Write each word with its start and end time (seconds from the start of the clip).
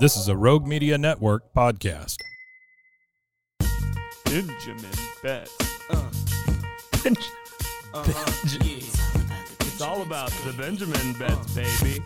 This 0.00 0.16
is 0.16 0.28
a 0.28 0.34
Rogue 0.34 0.66
Media 0.66 0.96
Network 0.96 1.52
podcast. 1.52 2.16
Benjamin 4.24 4.90
Betts. 5.22 5.54
Uh, 5.90 6.10
uh-huh. 7.92 8.32
It's 9.60 9.82
all 9.82 10.00
about 10.00 10.30
the 10.46 10.54
Benjamin 10.56 11.12
Betts, 11.18 11.52
baby. 11.52 12.02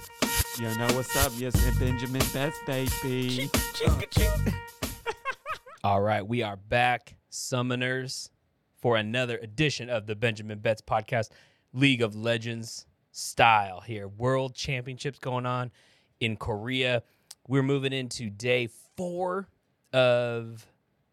You 0.58 0.76
know 0.76 0.88
what's 0.96 1.14
up? 1.24 1.30
Yes, 1.36 1.54
and 1.64 1.78
Benjamin 1.78 2.24
Betts, 2.32 2.58
baby. 2.66 3.48
Uh. 3.86 4.00
All 5.84 6.00
right, 6.00 6.26
we 6.26 6.42
are 6.42 6.56
back, 6.56 7.14
summoners, 7.30 8.28
for 8.76 8.96
another 8.96 9.38
edition 9.38 9.88
of 9.88 10.08
the 10.08 10.16
Benjamin 10.16 10.58
Betts 10.58 10.82
podcast, 10.82 11.28
League 11.72 12.02
of 12.02 12.16
Legends 12.16 12.86
style 13.12 13.82
here. 13.82 14.08
World 14.08 14.56
Championships 14.56 15.20
going 15.20 15.46
on 15.46 15.70
in 16.18 16.36
Korea. 16.36 17.04
We're 17.46 17.62
moving 17.62 17.92
into 17.92 18.30
day 18.30 18.68
four 18.96 19.48
of 19.92 20.66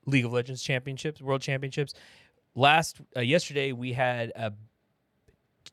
League 0.06 0.26
of 0.26 0.32
Legends 0.32 0.64
championships, 0.64 1.22
World 1.22 1.42
Championships. 1.42 1.94
Last 2.56 3.02
uh, 3.16 3.22
yesterday, 3.22 3.72
we 3.74 3.94
had 3.94 4.32
a 4.36 4.54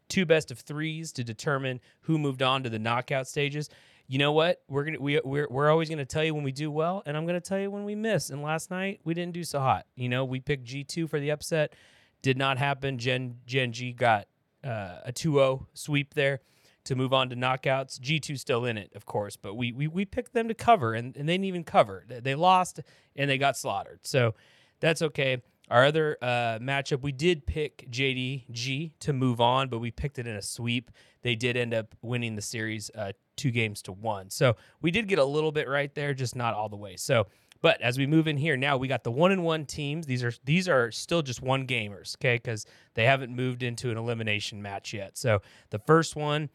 two 0.08 0.26
best 0.26 0.50
of 0.50 0.58
threes 0.60 1.12
to 1.12 1.24
determine 1.24 1.80
who 2.02 2.18
moved 2.18 2.42
on 2.42 2.62
to 2.64 2.70
the 2.70 2.78
knockout 2.78 3.28
stages. 3.28 3.68
You 4.06 4.18
know 4.18 4.32
what? 4.32 4.62
We're 4.68 4.84
gonna 4.84 5.00
we 5.00 5.20
we're 5.24 5.46
we're 5.48 5.70
always 5.70 5.88
gonna 5.88 6.04
tell 6.04 6.24
you 6.24 6.34
when 6.34 6.44
we 6.44 6.52
do 6.52 6.70
well, 6.70 7.02
and 7.06 7.16
I'm 7.16 7.26
gonna 7.26 7.40
tell 7.40 7.58
you 7.58 7.70
when 7.70 7.84
we 7.84 7.94
miss. 7.94 8.30
And 8.30 8.42
last 8.42 8.70
night 8.70 9.00
we 9.04 9.14
didn't 9.14 9.34
do 9.34 9.44
so 9.44 9.60
hot. 9.60 9.86
You 9.96 10.08
know, 10.08 10.24
we 10.24 10.40
picked 10.40 10.66
G2 10.66 11.08
for 11.08 11.20
the 11.20 11.30
upset, 11.30 11.74
did 12.22 12.36
not 12.36 12.58
happen. 12.58 12.98
Gen 12.98 13.36
Gen 13.46 13.72
G 13.72 13.92
got 13.92 14.26
uh, 14.64 14.98
a 15.04 15.12
2-0 15.12 15.66
sweep 15.74 16.14
there 16.14 16.40
to 16.88 16.96
move 16.96 17.12
on 17.12 17.28
to 17.28 17.36
knockouts. 17.36 18.00
G2 18.00 18.38
still 18.38 18.64
in 18.64 18.78
it, 18.78 18.90
of 18.94 19.04
course, 19.04 19.36
but 19.36 19.54
we 19.54 19.72
we, 19.72 19.86
we 19.86 20.04
picked 20.04 20.32
them 20.32 20.48
to 20.48 20.54
cover, 20.54 20.94
and, 20.94 21.14
and 21.16 21.28
they 21.28 21.34
didn't 21.34 21.44
even 21.44 21.64
cover. 21.64 22.04
They- 22.08 22.34
lost 22.38 22.80
and 23.16 23.28
they 23.28 23.36
got 23.36 23.56
slaughtered. 23.56 24.00
So 24.04 24.34
that's 24.80 25.02
okay. 25.02 25.42
Our 25.70 25.84
other 25.84 26.16
uh, 26.22 26.58
matchup, 26.60 27.02
we 27.02 27.12
did 27.12 27.46
pick 27.46 27.90
JDG 27.90 28.92
to 29.00 29.12
move 29.12 29.40
on, 29.40 29.68
but 29.68 29.80
we 29.80 29.90
picked 29.90 30.18
it 30.18 30.26
in 30.26 30.36
a 30.36 30.40
sweep. 30.42 30.90
They 31.22 31.34
did 31.34 31.56
end 31.56 31.74
up 31.74 31.94
winning 32.00 32.36
the 32.36 32.42
series 32.42 32.90
uh, 32.94 33.12
two 33.36 33.50
games 33.50 33.82
to 33.82 33.92
one. 33.92 34.30
So 34.30 34.56
we 34.80 34.90
did 34.90 35.08
get 35.08 35.18
a 35.18 35.24
little 35.24 35.52
bit 35.52 35.68
right 35.68 35.94
there, 35.94 36.14
just 36.14 36.36
not 36.36 36.54
all 36.54 36.68
the 36.68 36.76
way. 36.76 36.96
So, 36.96 37.26
but 37.60 37.80
as 37.82 37.98
we 37.98 38.06
move 38.06 38.28
in 38.28 38.36
here 38.36 38.56
now, 38.56 38.76
we 38.76 38.88
got 38.88 39.02
the 39.02 39.10
one 39.10 39.32
and 39.32 39.42
one 39.42 39.66
teams. 39.66 40.06
These 40.06 40.22
are 40.22 40.32
these 40.44 40.68
are 40.68 40.92
still 40.92 41.22
just 41.22 41.42
one 41.42 41.66
gamers, 41.66 42.16
okay? 42.16 42.36
Because 42.36 42.64
they 42.94 43.04
haven't 43.04 43.34
moved 43.34 43.62
into 43.62 43.90
an 43.90 43.98
elimination 43.98 44.62
match 44.62 44.94
yet. 44.94 45.18
So 45.18 45.42
the 45.70 45.80
first 45.80 46.14
one, 46.14 46.50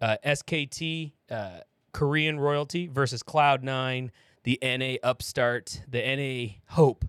uh, 0.00 0.16
SKT 0.24 1.12
uh, 1.30 1.60
Korean 1.92 2.38
Royalty 2.38 2.86
versus 2.88 3.22
Cloud9, 3.22 4.10
the 4.44 4.58
NA 4.62 4.96
Upstart, 5.02 5.82
the 5.88 6.00
NA 6.00 6.54
Hope 6.74 7.04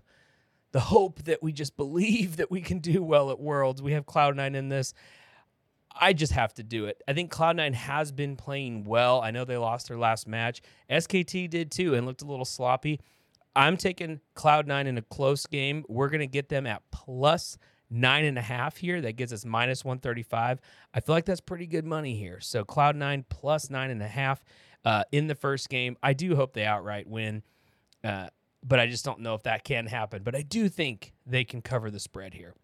the 0.72 0.80
hope 0.80 1.22
that 1.24 1.42
we 1.42 1.52
just 1.52 1.76
believe 1.78 2.36
that 2.36 2.50
we 2.50 2.60
can 2.60 2.78
do 2.78 3.02
well 3.02 3.30
at 3.30 3.40
Worlds. 3.40 3.82
We 3.82 3.92
have 3.92 4.06
Cloud9 4.06 4.54
in 4.54 4.68
this. 4.68 4.94
I 6.00 6.12
just 6.12 6.32
have 6.32 6.54
to 6.54 6.62
do 6.62 6.86
it. 6.86 7.02
I 7.08 7.12
think 7.12 7.32
Cloud9 7.32 7.74
has 7.74 8.12
been 8.12 8.36
playing 8.36 8.84
well. 8.84 9.20
I 9.20 9.30
know 9.30 9.44
they 9.44 9.56
lost 9.56 9.88
their 9.88 9.98
last 9.98 10.28
match. 10.28 10.62
SKT 10.88 11.50
did 11.50 11.72
too 11.72 11.94
and 11.94 12.06
looked 12.06 12.22
a 12.22 12.26
little 12.26 12.44
sloppy. 12.44 13.00
I'm 13.56 13.76
taking 13.76 14.20
Cloud9 14.36 14.86
in 14.86 14.98
a 14.98 15.02
close 15.02 15.46
game. 15.46 15.84
We're 15.88 16.10
going 16.10 16.20
to 16.20 16.28
get 16.28 16.48
them 16.48 16.66
at 16.66 16.82
plus 16.92 17.58
nine 17.90 18.24
and 18.24 18.38
a 18.38 18.42
half 18.42 18.76
here. 18.76 19.00
That 19.00 19.16
gives 19.16 19.32
us 19.32 19.44
minus 19.44 19.84
135. 19.84 20.60
I 20.94 21.00
feel 21.00 21.14
like 21.14 21.24
that's 21.24 21.40
pretty 21.40 21.66
good 21.66 21.84
money 21.84 22.16
here. 22.16 22.40
So 22.40 22.64
Cloud9 22.64 23.24
plus 23.28 23.70
nine 23.70 23.90
and 23.90 24.02
a 24.02 24.08
half 24.08 24.44
uh, 24.84 25.04
in 25.12 25.26
the 25.26 25.34
first 25.34 25.68
game. 25.68 25.96
I 26.02 26.12
do 26.12 26.36
hope 26.36 26.52
they 26.52 26.64
outright 26.64 27.06
win. 27.06 27.42
Uh, 28.04 28.28
but 28.62 28.80
I 28.80 28.86
just 28.86 29.04
don't 29.04 29.20
know 29.20 29.34
if 29.34 29.42
that 29.44 29.64
can 29.64 29.86
happen. 29.86 30.22
But 30.22 30.34
I 30.34 30.42
do 30.42 30.68
think 30.68 31.12
they 31.26 31.44
can 31.44 31.62
cover 31.62 31.90
the 31.90 32.00
spread 32.00 32.34
here. 32.34 32.54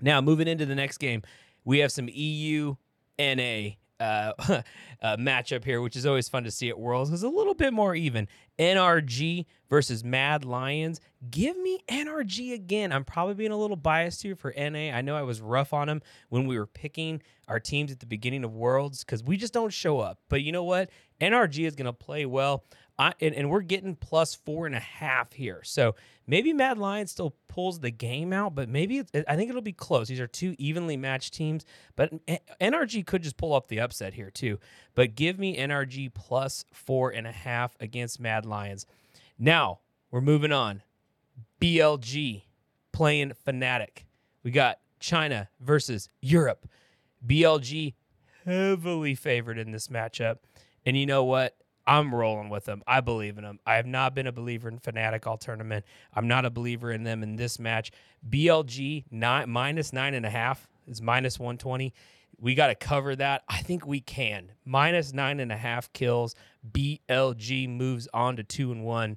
Now, 0.00 0.20
moving 0.20 0.46
into 0.46 0.64
the 0.64 0.74
next 0.74 0.98
game, 0.98 1.22
we 1.64 1.80
have 1.80 1.90
some 1.90 2.08
EU 2.12 2.76
NA 3.18 3.70
uh, 4.00 4.32
uh, 5.02 5.16
matchup 5.16 5.64
here, 5.64 5.80
which 5.80 5.96
is 5.96 6.06
always 6.06 6.28
fun 6.28 6.44
to 6.44 6.50
see 6.50 6.68
at 6.68 6.78
Worlds. 6.78 7.10
is 7.10 7.22
a 7.22 7.28
little 7.28 7.54
bit 7.54 7.72
more 7.72 7.94
even. 7.94 8.28
NRG 8.58 9.46
versus 9.68 10.02
Mad 10.02 10.44
Lions. 10.44 11.00
Give 11.30 11.56
me 11.56 11.80
NRG 11.88 12.52
again. 12.52 12.92
I'm 12.92 13.04
probably 13.04 13.34
being 13.34 13.52
a 13.52 13.56
little 13.56 13.76
biased 13.76 14.22
here 14.22 14.36
for 14.36 14.52
NA. 14.56 14.90
I 14.90 15.00
know 15.00 15.16
I 15.16 15.22
was 15.22 15.40
rough 15.40 15.72
on 15.72 15.88
them 15.88 16.02
when 16.28 16.46
we 16.46 16.58
were 16.58 16.66
picking 16.66 17.22
our 17.48 17.60
teams 17.60 17.90
at 17.90 18.00
the 18.00 18.06
beginning 18.06 18.44
of 18.44 18.54
Worlds 18.54 19.04
because 19.04 19.22
we 19.22 19.36
just 19.36 19.52
don't 19.52 19.72
show 19.72 20.00
up. 20.00 20.18
But 20.28 20.42
you 20.42 20.52
know 20.52 20.64
what? 20.64 20.90
NRG 21.20 21.66
is 21.66 21.74
going 21.74 21.86
to 21.86 21.92
play 21.92 22.26
well. 22.26 22.64
I, 22.98 23.12
and, 23.20 23.34
and 23.34 23.48
we're 23.48 23.60
getting 23.60 23.94
plus 23.94 24.34
four 24.34 24.66
and 24.66 24.74
a 24.74 24.80
half 24.80 25.32
here. 25.32 25.60
So 25.62 25.94
maybe 26.26 26.52
Mad 26.52 26.78
Lion 26.78 27.06
still 27.06 27.36
pulls 27.46 27.78
the 27.78 27.90
game 27.90 28.32
out, 28.32 28.54
but 28.56 28.68
maybe 28.68 29.04
I 29.28 29.36
think 29.36 29.48
it'll 29.48 29.62
be 29.62 29.72
close. 29.72 30.08
These 30.08 30.18
are 30.18 30.26
two 30.26 30.56
evenly 30.58 30.96
matched 30.96 31.34
teams, 31.34 31.64
but 31.94 32.12
NRG 32.60 33.06
could 33.06 33.22
just 33.22 33.36
pull 33.36 33.52
off 33.52 33.68
the 33.68 33.78
upset 33.80 34.14
here 34.14 34.30
too. 34.30 34.58
But 34.94 35.14
give 35.14 35.38
me 35.38 35.56
NRG 35.56 36.12
plus 36.12 36.64
four 36.72 37.10
and 37.10 37.26
a 37.26 37.32
half 37.32 37.76
against 37.78 38.18
Mad 38.18 38.44
Lions. 38.44 38.84
Now 39.38 39.78
we're 40.10 40.20
moving 40.20 40.52
on. 40.52 40.82
BLG 41.60 42.42
playing 42.92 43.32
Fnatic. 43.46 44.04
We 44.42 44.50
got 44.50 44.78
China 44.98 45.48
versus 45.60 46.08
Europe. 46.20 46.66
BLG 47.24 47.94
heavily 48.44 49.14
favored 49.14 49.58
in 49.58 49.70
this 49.70 49.88
matchup. 49.88 50.38
And 50.84 50.96
you 50.96 51.06
know 51.06 51.22
what? 51.22 51.56
I'm 51.88 52.14
rolling 52.14 52.50
with 52.50 52.66
them. 52.66 52.82
I 52.86 53.00
believe 53.00 53.38
in 53.38 53.44
them. 53.44 53.60
I 53.66 53.76
have 53.76 53.86
not 53.86 54.14
been 54.14 54.26
a 54.26 54.32
believer 54.32 54.68
in 54.68 54.78
Fnatic 54.78 55.26
all 55.26 55.38
tournament. 55.38 55.86
I'm 56.14 56.28
not 56.28 56.44
a 56.44 56.50
believer 56.50 56.92
in 56.92 57.02
them 57.02 57.22
in 57.22 57.36
this 57.36 57.58
match. 57.58 57.90
BLG 58.28 59.04
nine, 59.10 59.48
minus 59.48 59.94
nine 59.94 60.12
and 60.12 60.26
a 60.26 60.30
half 60.30 60.68
is 60.86 61.00
minus 61.00 61.38
120. 61.38 61.94
We 62.38 62.54
got 62.54 62.66
to 62.66 62.74
cover 62.74 63.16
that. 63.16 63.42
I 63.48 63.62
think 63.62 63.86
we 63.86 64.00
can. 64.00 64.52
Minus 64.66 65.14
nine 65.14 65.40
and 65.40 65.50
a 65.50 65.56
half 65.56 65.90
kills. 65.94 66.34
BLG 66.70 67.66
moves 67.70 68.06
on 68.12 68.36
to 68.36 68.44
two 68.44 68.70
and 68.70 68.84
one 68.84 69.16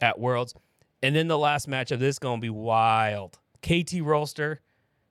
at 0.00 0.18
Worlds. 0.18 0.54
And 1.02 1.14
then 1.14 1.28
the 1.28 1.38
last 1.38 1.68
matchup, 1.68 1.98
this 1.98 2.14
is 2.14 2.18
going 2.18 2.40
to 2.40 2.42
be 2.42 2.50
wild. 2.50 3.38
KT 3.60 4.00
Rolster 4.00 4.58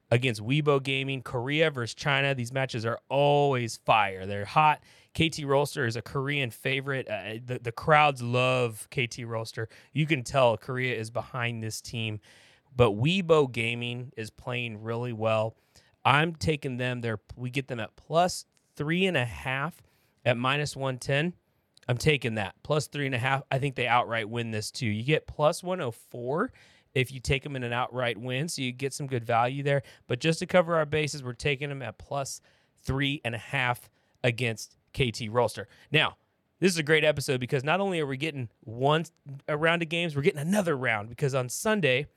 against 0.10 0.42
Weibo 0.42 0.82
Gaming, 0.82 1.22
Korea 1.22 1.70
versus 1.70 1.94
China. 1.94 2.34
These 2.34 2.52
matches 2.52 2.84
are 2.84 2.98
always 3.10 3.78
fire. 3.86 4.26
They're 4.26 4.46
hot. 4.46 4.82
KT 5.16 5.44
Rolster 5.44 5.88
is 5.88 5.96
a 5.96 6.02
Korean 6.02 6.52
favorite. 6.52 7.08
Uh, 7.10 7.40
the, 7.44 7.58
the 7.58 7.72
crowds 7.72 8.22
love 8.22 8.88
KT 8.92 9.20
Rolster. 9.20 9.68
You 9.94 10.06
can 10.06 10.24
tell 10.24 10.58
Korea 10.58 10.94
is 10.96 11.10
behind 11.10 11.64
this 11.64 11.80
team. 11.80 12.20
But 12.76 12.92
Weibo 12.92 13.50
Gaming 13.50 14.12
is 14.18 14.30
playing 14.30 14.84
really 14.84 15.14
well. 15.14 15.56
I'm 16.04 16.36
taking 16.36 16.76
them 16.76 17.00
there. 17.00 17.20
We 17.38 17.50
get 17.50 17.70
them 17.70 17.80
at 17.80 17.96
plus 17.96 18.46
three 18.76 19.06
and 19.06 19.16
a 19.16 19.24
half 19.24 19.82
at 20.26 20.36
minus 20.36 20.76
110. 20.76 21.34
I'm 21.88 21.98
taking 21.98 22.36
that. 22.36 22.56
Plus 22.62 22.88
three 22.88 23.06
and 23.06 23.16
a 23.16 23.20
half. 23.20 23.44
I 23.50 23.60
think 23.60 23.76
they 23.76 23.88
outright 23.88 24.30
win 24.30 24.52
this 24.52 24.70
too. 24.70 24.88
You 24.88 25.04
get 25.04 25.28
plus 25.28 25.64
104 25.64 26.52
if 26.94 27.12
you 27.14 27.22
take 27.22 27.44
them 27.44 27.56
in 27.56 27.64
an 27.64 27.72
outright 27.72 28.18
win. 28.18 28.50
So 28.50 28.62
you 28.62 28.74
get 28.74 28.94
some 28.94 29.08
good 29.08 29.24
value 29.24 29.64
there. 29.64 29.84
But 30.08 30.20
just 30.20 30.40
to 30.40 30.46
cover 30.46 30.76
our 30.76 30.86
bases, 30.86 31.24
we're 31.24 31.34
taking 31.34 31.70
them 31.70 31.82
at 31.82 31.98
plus 31.98 32.42
three 32.84 33.22
and 33.24 33.34
a 33.34 33.40
half 33.40 33.90
against 34.24 34.76
KT 34.96 35.30
Rolster. 35.30 35.66
Now, 35.92 36.18
this 36.60 36.72
is 36.72 36.78
a 36.78 36.84
great 36.84 37.04
episode 37.04 37.40
because 37.40 37.64
not 37.64 37.80
only 37.80 38.00
are 38.00 38.06
we 38.06 38.18
getting 38.18 38.50
one 38.62 39.06
a 39.48 39.58
round 39.58 39.82
of 39.82 39.90
games, 39.90 40.16
we're 40.16 40.22
getting 40.22 40.40
another 40.40 40.76
round 40.76 41.10
because 41.10 41.36
on 41.36 41.50
Sunday 41.50 42.08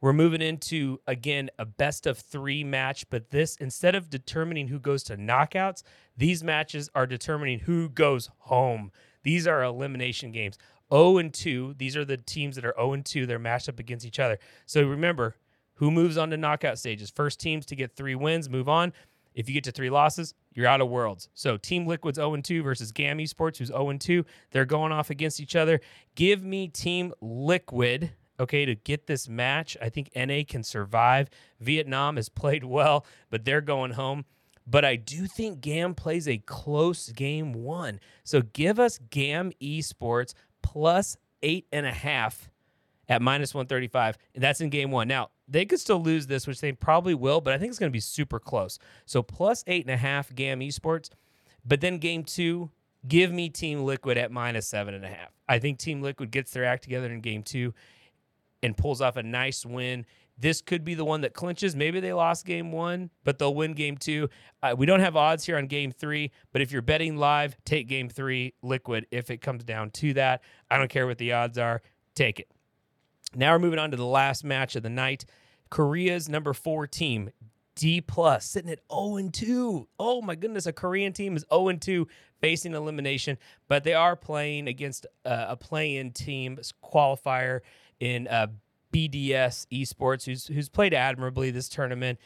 we're 0.00 0.12
moving 0.12 0.40
into 0.40 1.00
again 1.06 1.50
a 1.58 1.64
best 1.64 2.06
of 2.06 2.18
three 2.18 2.62
match. 2.62 3.08
But 3.10 3.30
this 3.30 3.56
instead 3.56 3.94
of 3.94 4.08
determining 4.08 4.68
who 4.68 4.78
goes 4.78 5.02
to 5.04 5.16
knockouts, 5.16 5.82
these 6.16 6.44
matches 6.44 6.88
are 6.94 7.06
determining 7.06 7.60
who 7.60 7.88
goes 7.88 8.30
home. 8.38 8.92
These 9.24 9.46
are 9.46 9.62
elimination 9.62 10.30
games. 10.30 10.58
0 10.92 11.18
and 11.18 11.34
2. 11.34 11.74
These 11.78 11.96
are 11.96 12.04
the 12.04 12.16
teams 12.16 12.54
that 12.54 12.64
are 12.64 12.74
0 12.76 12.92
and 12.92 13.04
2. 13.04 13.26
They're 13.26 13.40
matched 13.40 13.68
up 13.68 13.80
against 13.80 14.06
each 14.06 14.20
other. 14.20 14.38
So 14.66 14.86
remember, 14.86 15.34
who 15.74 15.90
moves 15.90 16.16
on 16.16 16.30
to 16.30 16.36
knockout 16.36 16.78
stages? 16.78 17.10
First 17.10 17.40
teams 17.40 17.66
to 17.66 17.76
get 17.76 17.96
three 17.96 18.14
wins 18.14 18.48
move 18.48 18.68
on. 18.68 18.92
If 19.34 19.48
you 19.48 19.54
get 19.54 19.64
to 19.64 19.72
three 19.72 19.90
losses, 19.90 20.32
you're 20.56 20.66
out 20.66 20.80
of 20.80 20.88
worlds. 20.88 21.28
So 21.34 21.56
Team 21.56 21.86
Liquid's 21.86 22.16
0 22.16 22.34
2 22.38 22.62
versus 22.62 22.90
GAM 22.90 23.18
Esports, 23.18 23.58
who's 23.58 23.68
0 23.68 23.92
2. 23.98 24.24
They're 24.50 24.64
going 24.64 24.90
off 24.90 25.10
against 25.10 25.38
each 25.38 25.54
other. 25.54 25.80
Give 26.16 26.42
me 26.42 26.66
Team 26.66 27.12
Liquid, 27.20 28.12
okay, 28.40 28.64
to 28.64 28.74
get 28.74 29.06
this 29.06 29.28
match. 29.28 29.76
I 29.80 29.90
think 29.90 30.10
NA 30.16 30.40
can 30.48 30.64
survive. 30.64 31.28
Vietnam 31.60 32.16
has 32.16 32.30
played 32.30 32.64
well, 32.64 33.04
but 33.30 33.44
they're 33.44 33.60
going 33.60 33.92
home. 33.92 34.24
But 34.66 34.84
I 34.84 34.96
do 34.96 35.26
think 35.26 35.60
GAM 35.60 35.94
plays 35.94 36.26
a 36.26 36.38
close 36.38 37.10
game 37.10 37.52
one. 37.52 38.00
So 38.24 38.40
give 38.40 38.80
us 38.80 38.98
GAM 39.10 39.52
Esports 39.62 40.32
plus 40.62 41.18
eight 41.42 41.66
and 41.70 41.86
a 41.86 41.92
half 41.92 42.50
at 43.08 43.22
minus 43.22 43.54
135. 43.54 44.16
And 44.34 44.42
that's 44.42 44.60
in 44.60 44.70
game 44.70 44.90
one. 44.90 45.06
Now, 45.06 45.30
they 45.48 45.64
could 45.64 45.80
still 45.80 46.02
lose 46.02 46.26
this, 46.26 46.46
which 46.46 46.60
they 46.60 46.72
probably 46.72 47.14
will, 47.14 47.40
but 47.40 47.52
I 47.52 47.58
think 47.58 47.70
it's 47.70 47.78
going 47.78 47.90
to 47.90 47.96
be 47.96 48.00
super 48.00 48.38
close. 48.38 48.78
So 49.04 49.22
plus 49.22 49.62
eight 49.66 49.84
and 49.84 49.94
a 49.94 49.96
half 49.96 50.34
GAM 50.34 50.60
Esports. 50.60 51.10
But 51.64 51.80
then 51.80 51.98
game 51.98 52.24
two, 52.24 52.70
give 53.06 53.32
me 53.32 53.48
Team 53.48 53.84
Liquid 53.84 54.18
at 54.18 54.30
minus 54.30 54.66
seven 54.66 54.94
and 54.94 55.04
a 55.04 55.08
half. 55.08 55.30
I 55.48 55.58
think 55.58 55.78
Team 55.78 56.02
Liquid 56.02 56.30
gets 56.30 56.52
their 56.52 56.64
act 56.64 56.84
together 56.84 57.12
in 57.12 57.20
game 57.20 57.42
two 57.42 57.74
and 58.62 58.76
pulls 58.76 59.00
off 59.00 59.16
a 59.16 59.22
nice 59.22 59.64
win. 59.66 60.06
This 60.38 60.60
could 60.60 60.84
be 60.84 60.94
the 60.94 61.04
one 61.04 61.22
that 61.22 61.32
clinches. 61.32 61.74
Maybe 61.74 61.98
they 61.98 62.12
lost 62.12 62.44
game 62.44 62.70
one, 62.70 63.10
but 63.24 63.38
they'll 63.38 63.54
win 63.54 63.72
game 63.72 63.96
two. 63.96 64.28
Uh, 64.62 64.74
we 64.76 64.84
don't 64.84 65.00
have 65.00 65.16
odds 65.16 65.44
here 65.44 65.56
on 65.56 65.66
game 65.66 65.92
three, 65.92 66.30
but 66.52 66.60
if 66.60 66.70
you're 66.70 66.82
betting 66.82 67.16
live, 67.16 67.56
take 67.64 67.88
game 67.88 68.08
three, 68.08 68.52
Liquid, 68.62 69.06
if 69.10 69.30
it 69.30 69.38
comes 69.40 69.64
down 69.64 69.90
to 69.92 70.12
that. 70.14 70.42
I 70.70 70.76
don't 70.76 70.90
care 70.90 71.06
what 71.06 71.18
the 71.18 71.32
odds 71.32 71.56
are, 71.56 71.80
take 72.14 72.38
it. 72.38 72.50
Now 73.36 73.52
we're 73.52 73.58
moving 73.58 73.78
on 73.78 73.90
to 73.90 73.96
the 73.96 74.06
last 74.06 74.44
match 74.44 74.76
of 74.76 74.82
the 74.82 74.90
night. 74.90 75.26
Korea's 75.68 76.28
number 76.28 76.54
four 76.54 76.86
team, 76.86 77.30
Dplus, 77.76 78.42
sitting 78.42 78.70
at 78.70 78.80
0 78.90 79.16
and 79.16 79.34
2. 79.34 79.86
Oh 79.98 80.22
my 80.22 80.34
goodness, 80.34 80.64
a 80.64 80.72
Korean 80.72 81.12
team 81.12 81.36
is 81.36 81.44
0 81.52 81.68
and 81.68 81.82
2 81.82 82.08
facing 82.40 82.72
elimination, 82.72 83.36
but 83.68 83.84
they 83.84 83.92
are 83.92 84.16
playing 84.16 84.68
against 84.68 85.06
uh, 85.26 85.46
a 85.48 85.56
play-in 85.56 86.12
team 86.12 86.58
qualifier 86.82 87.60
in 88.00 88.26
uh, 88.28 88.46
BDS 88.92 89.66
Esports, 89.70 90.24
who's 90.24 90.46
who's 90.46 90.70
played 90.70 90.94
admirably 90.94 91.50
this 91.50 91.68
tournament. 91.68 92.18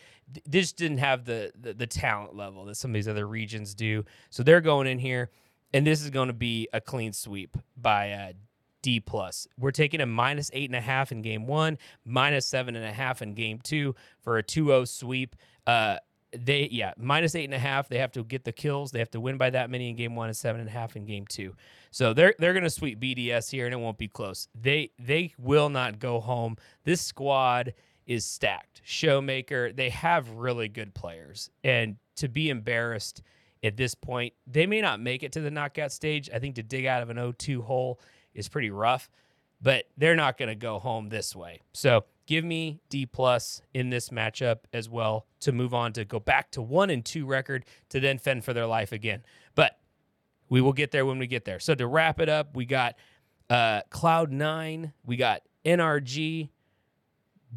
This 0.46 0.72
didn't 0.72 0.98
have 0.98 1.24
the, 1.24 1.52
the 1.60 1.74
the 1.74 1.86
talent 1.86 2.36
level 2.36 2.66
that 2.66 2.76
some 2.76 2.92
of 2.92 2.94
these 2.94 3.08
other 3.08 3.26
regions 3.26 3.74
do, 3.74 4.04
so 4.28 4.44
they're 4.44 4.60
going 4.60 4.86
in 4.86 5.00
here, 5.00 5.30
and 5.74 5.84
this 5.84 6.02
is 6.02 6.10
going 6.10 6.28
to 6.28 6.34
be 6.34 6.68
a 6.72 6.80
clean 6.80 7.12
sweep 7.12 7.56
by 7.76 8.12
uh, 8.12 8.32
Dplus. 8.82 9.46
We're 9.58 9.70
taking 9.70 10.00
a 10.00 10.06
minus 10.06 10.50
eight 10.52 10.68
and 10.68 10.76
a 10.76 10.80
half 10.80 11.12
in 11.12 11.22
game 11.22 11.46
one, 11.46 11.78
minus 12.04 12.46
seven 12.46 12.76
and 12.76 12.84
a 12.84 12.92
half 12.92 13.22
in 13.22 13.34
game 13.34 13.60
two 13.62 13.94
for 14.20 14.38
a 14.38 14.42
2-0 14.42 14.88
sweep. 14.88 15.36
Uh, 15.66 15.96
they 16.32 16.68
yeah 16.70 16.92
minus 16.96 17.34
eight 17.34 17.44
and 17.44 17.54
a 17.54 17.58
half. 17.58 17.88
They 17.88 17.98
have 17.98 18.12
to 18.12 18.22
get 18.22 18.44
the 18.44 18.52
kills. 18.52 18.92
They 18.92 18.98
have 19.00 19.10
to 19.10 19.20
win 19.20 19.36
by 19.36 19.50
that 19.50 19.70
many 19.70 19.90
in 19.90 19.96
game 19.96 20.14
one 20.14 20.28
and 20.28 20.36
seven 20.36 20.60
and 20.60 20.68
a 20.68 20.72
half 20.72 20.96
in 20.96 21.04
game 21.04 21.26
two. 21.26 21.54
So 21.90 22.12
they're 22.14 22.34
they're 22.38 22.54
gonna 22.54 22.70
sweep 22.70 23.00
BDS 23.00 23.50
here 23.50 23.66
and 23.66 23.74
it 23.74 23.78
won't 23.78 23.98
be 23.98 24.08
close. 24.08 24.48
They 24.54 24.90
they 24.98 25.34
will 25.38 25.68
not 25.68 25.98
go 25.98 26.20
home. 26.20 26.56
This 26.84 27.00
squad 27.00 27.74
is 28.06 28.24
stacked. 28.24 28.82
Showmaker. 28.86 29.74
They 29.74 29.90
have 29.90 30.30
really 30.30 30.68
good 30.68 30.94
players, 30.94 31.50
and 31.64 31.96
to 32.16 32.28
be 32.28 32.50
embarrassed 32.50 33.22
at 33.62 33.76
this 33.76 33.94
point, 33.94 34.32
they 34.46 34.66
may 34.66 34.80
not 34.80 35.00
make 35.00 35.22
it 35.22 35.32
to 35.32 35.40
the 35.40 35.50
knockout 35.50 35.92
stage. 35.92 36.30
I 36.32 36.38
think 36.38 36.54
to 36.54 36.62
dig 36.62 36.86
out 36.86 37.02
of 37.02 37.10
an 37.10 37.18
0-2 37.18 37.62
hole 37.62 38.00
is 38.34 38.48
pretty 38.48 38.70
rough, 38.70 39.10
but 39.60 39.84
they're 39.96 40.16
not 40.16 40.38
going 40.38 40.48
to 40.48 40.54
go 40.54 40.78
home 40.78 41.08
this 41.08 41.34
way. 41.34 41.60
So 41.72 42.04
give 42.26 42.44
me 42.44 42.80
Dplus 42.90 43.62
in 43.74 43.90
this 43.90 44.10
matchup 44.10 44.58
as 44.72 44.88
well 44.88 45.26
to 45.40 45.52
move 45.52 45.74
on 45.74 45.92
to 45.94 46.04
go 46.04 46.20
back 46.20 46.50
to 46.52 46.62
one 46.62 46.90
and 46.90 47.04
two 47.04 47.26
record 47.26 47.64
to 47.90 48.00
then 48.00 48.18
fend 48.18 48.44
for 48.44 48.52
their 48.52 48.66
life 48.66 48.92
again. 48.92 49.22
But 49.54 49.78
we 50.48 50.60
will 50.60 50.72
get 50.72 50.90
there 50.90 51.06
when 51.06 51.18
we 51.18 51.26
get 51.26 51.44
there. 51.44 51.60
So 51.60 51.74
to 51.74 51.86
wrap 51.86 52.20
it 52.20 52.28
up, 52.28 52.54
we 52.54 52.66
got 52.66 52.96
uh, 53.48 53.82
Cloud9, 53.90 54.92
we 55.04 55.16
got 55.16 55.42
NRG, 55.64 56.50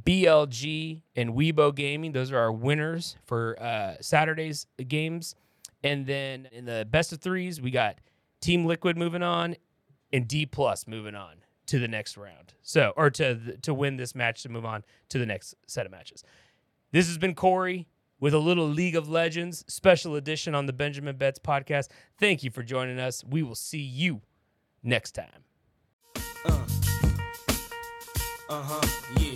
BLG, 0.04 1.02
and 1.16 1.32
Weibo 1.32 1.74
Gaming. 1.74 2.12
Those 2.12 2.32
are 2.32 2.40
our 2.40 2.52
winners 2.52 3.16
for 3.26 3.62
uh, 3.62 3.96
Saturday's 4.02 4.66
games. 4.88 5.36
And 5.84 6.06
then 6.06 6.48
in 6.52 6.66
the 6.66 6.88
best 6.90 7.14
of 7.14 7.20
threes, 7.20 7.62
we 7.62 7.72
got 7.72 7.98
Team 8.42 8.66
Liquid 8.66 8.98
moving 8.98 9.24
on 9.24 9.56
and 10.14 10.28
Dplus 10.28 10.88
moving 10.88 11.16
on 11.16 11.38
to 11.66 11.80
the 11.80 11.88
next 11.88 12.16
round. 12.16 12.54
So, 12.62 12.94
or 12.96 13.10
to 13.12 13.58
to 13.58 13.74
win 13.74 13.98
this 13.98 14.16
match 14.16 14.44
to 14.44 14.50
move 14.50 14.66
on 14.66 14.84
to 15.10 15.20
the 15.20 15.26
next 15.26 15.56
set 15.68 15.86
of 15.86 15.92
matches. 15.92 16.24
This 16.92 17.08
has 17.08 17.18
been 17.18 17.34
Cory 17.36 17.88
with 18.20 18.34
a 18.34 18.40
little 18.40 18.68
League 18.68 18.96
of 18.96 19.10
Legends 19.10 19.66
special 19.68 20.16
edition 20.16 20.56
on 20.56 20.68
the 20.68 20.74
Benjamin 20.74 21.18
Betts 21.18 21.40
podcast. 21.40 21.90
Thank 22.20 22.44
you 22.44 22.52
for 22.52 22.64
joining 22.64 23.00
us. 23.00 23.24
We 23.24 23.44
will 23.44 23.56
see 23.56 23.82
you 23.82 24.22
next 24.84 25.12
time. 25.12 25.44
Uh, 26.46 26.66
uh-huh, 28.50 28.88
yeah. 29.20 29.34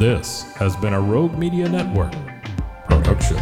This 0.00 0.44
has 0.54 0.74
been 0.76 0.94
a 0.94 1.00
Rogue 1.00 1.36
Media 1.36 1.68
Network 1.68 2.14
production. 2.86 3.36